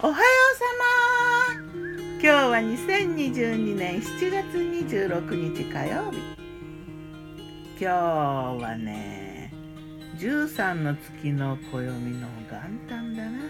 [0.00, 0.64] おはようさ
[1.58, 1.82] ま。
[2.20, 6.18] 今日は2022年7月26日火曜日。
[7.80, 9.52] 今日はね
[10.18, 13.40] 13の月の暦の元旦だな。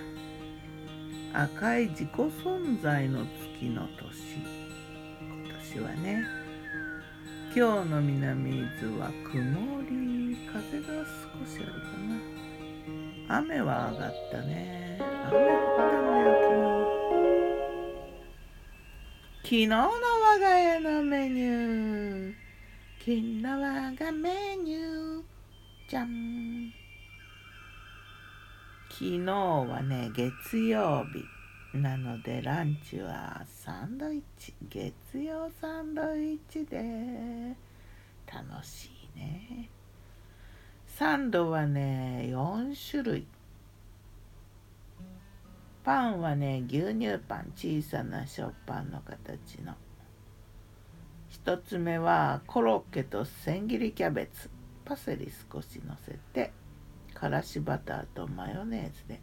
[1.45, 4.39] 赤い自己存在の月の年。
[5.45, 6.25] 今年はね
[7.55, 11.79] 今日の南伊豆は曇り風が少しあるか
[12.09, 12.38] な。
[13.31, 14.99] 雨は上がったね。
[14.99, 16.29] 雨降ったんだよ
[19.43, 19.67] 昨日。
[19.67, 22.35] の我が家のメニュー。
[22.99, 25.23] 昨日我がメニュー
[25.91, 26.73] じゃん。
[28.91, 34.55] 昨日はね月曜日なのでランチはサンドイッチ。
[34.71, 37.55] 月曜サンドイッチで。
[38.27, 39.71] 楽しいね。
[40.99, 43.27] サンドはね4種類。
[45.85, 49.77] パンはね牛乳パン小さな食パンの形の。
[51.29, 54.51] 一つ目はコロッケと千切りキャベツ。
[54.85, 56.51] パセリ少しのせて
[57.15, 59.21] からしバターとマヨネーズで。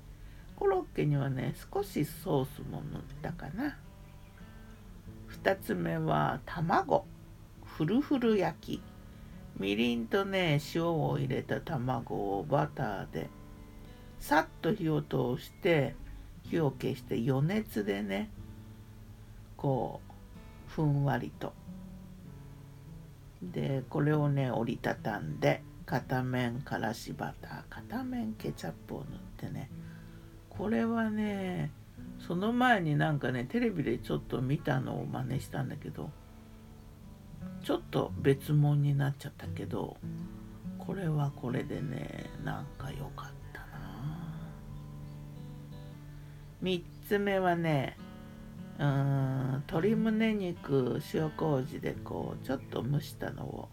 [0.56, 3.78] コロッケにはね少しソースも塗ったかな。
[5.28, 7.06] 二つ目は卵。
[7.66, 8.95] フルフル焼き。
[9.58, 13.30] みりんとね塩を入れた卵をバターで
[14.20, 15.96] さっと火を通して
[16.44, 18.30] 火を消して余熱でね
[19.56, 20.02] こ
[20.70, 21.54] うふんわりと。
[23.42, 29.70] でこれをね折りたたんで片面からしバター片面ケチャップを塗ってね。
[30.50, 31.72] これはね
[32.20, 36.10] その前になんかねテレビでちょっと見たのを真似したんだけど
[37.64, 39.98] ちょっと別物になっちゃったけど
[40.78, 44.36] これはこれでねなんか良かったな。
[46.62, 47.98] 3つ目はね
[48.80, 53.70] うん鶏胸肉塩麹でこうちょっと蒸したのを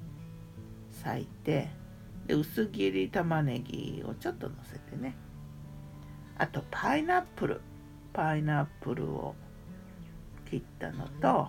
[1.04, 1.70] 裂いて
[2.26, 5.16] で薄切り玉ねぎをちょっとのせてね
[6.38, 7.60] あとパイナップル
[8.12, 9.34] パイナップルを
[10.48, 11.48] 切ったのと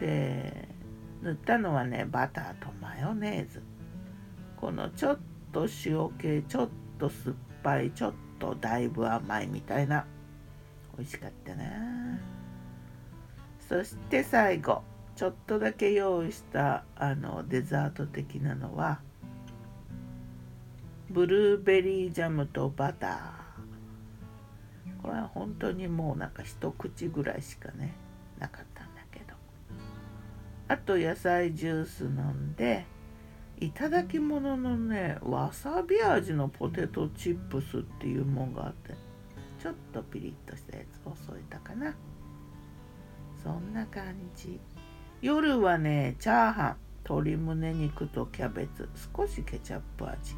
[0.00, 0.61] で
[1.22, 3.62] 塗ったのはねバターとマヨネーズ。
[4.56, 5.18] このちょっ
[5.52, 6.68] と塩気ちょっ
[6.98, 10.04] と酸っぱいちょっとだいぶ甘いみたいな。
[10.96, 11.64] 美味しかったな。
[13.68, 14.82] そして最後
[15.14, 19.00] ちょっとだけ用意したあのデザート的なのは
[21.10, 23.42] ブルーベリージャムとバター。
[25.02, 27.94] これは本当にもうなんか一口ぐらいしかね
[28.38, 28.71] なかった。
[30.72, 32.86] あと野菜ジュース飲んで
[33.60, 38.94] いただき物のねわさび味のポテトチップスっていうもんがあって
[39.62, 41.94] ちょっとピリッとしたやつを添えたかな。
[43.44, 44.58] そんな感じ。
[45.20, 50.36] 夜はねチャーハン鶏胸肉とキャベツ少しケチャップ味。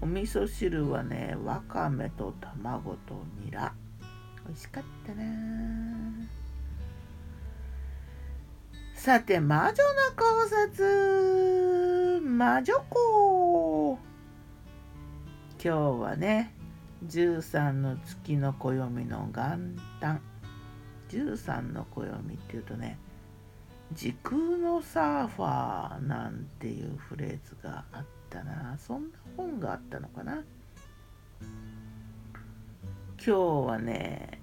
[0.00, 3.74] お味噌汁はねわかめと卵とニラ。
[4.46, 5.24] 美味しかったな
[9.06, 9.72] さて魔女の
[10.16, 12.20] 考察。
[12.22, 14.00] 魔女子
[15.62, 16.52] 今日はね
[17.06, 20.20] 13の月の暦の元旦。
[21.08, 22.98] 13の暦っていうとね
[23.92, 28.76] 時空のサーファーなんていうフレーズがあったな。
[28.76, 30.42] そんな本があったのかな。
[33.24, 33.32] 今日
[33.68, 34.40] はね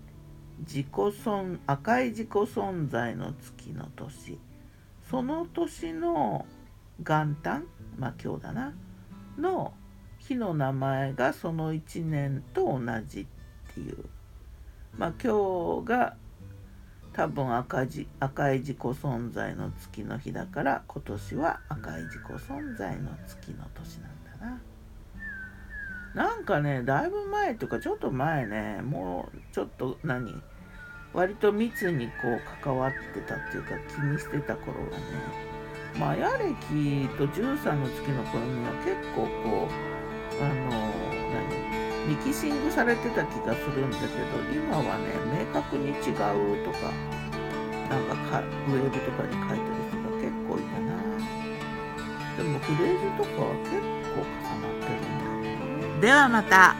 [0.59, 4.39] 自己存赤い自己存在の月の年。
[5.13, 6.43] その年の
[6.99, 7.67] 元旦
[7.99, 8.73] まあ今日だな
[9.37, 9.71] の
[10.17, 13.27] 日の名前がその1年と同じ
[13.71, 14.05] っていう
[14.97, 16.15] まあ今日が
[17.13, 24.61] 多分赤字赤い自己存在の月の日だから今年は赤い自己存在の月の年なんだな。
[26.15, 30.41] なんかねだいぶ前とかちょっと前ねもうちょっと何？
[31.13, 35.03] 割と密にこう関わってたっていうか気にしてた頃がね
[35.99, 40.53] マヤ歴と13の月の頃には結構こうあの
[41.29, 44.11] 何ミキシングされてた気がするんだけど
[44.51, 46.91] 今はね明確に違うとか
[47.89, 50.93] なんかかウェブとかに書いてる人が結構いたな。
[52.35, 56.01] でもフレーズとかは結構重なってるんだよね。
[56.01, 56.75] ではまた。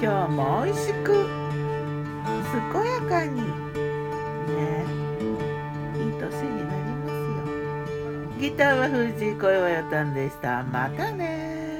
[0.00, 1.45] 今日も美味しく
[2.52, 3.42] 健やかに。
[3.42, 3.46] ね。
[5.96, 8.40] いい年になりますよ。
[8.40, 10.62] ギターは藤井声はやたんでした。
[10.64, 11.75] またね